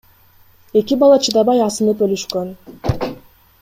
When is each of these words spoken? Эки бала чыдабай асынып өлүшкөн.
Эки 0.81 0.97
бала 1.03 1.19
чыдабай 1.27 1.63
асынып 1.67 2.03
өлүшкөн. 2.09 2.53